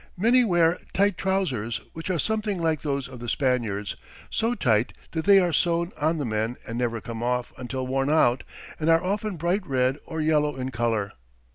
Many 0.17 0.43
wear 0.43 0.79
tight 0.93 1.15
trousers, 1.15 1.79
which 1.93 2.09
are 2.09 2.17
something 2.17 2.59
like 2.59 2.81
those 2.81 3.07
of 3.07 3.19
the 3.19 3.29
Spaniards 3.29 3.95
so 4.31 4.55
tight 4.55 4.93
that 5.11 5.25
they 5.25 5.37
are 5.39 5.53
sewn 5.53 5.91
on 5.95 6.17
the 6.17 6.25
men 6.25 6.55
and 6.67 6.75
never 6.79 6.99
come 7.01 7.21
off 7.21 7.53
until 7.55 7.85
worn 7.85 8.09
out 8.09 8.41
and 8.79 8.89
are 8.89 9.03
often 9.03 9.35
bright 9.37 9.63
red 9.67 9.99
or 10.07 10.19
yellow 10.19 10.55
in 10.55 10.71
colour. 10.71 11.11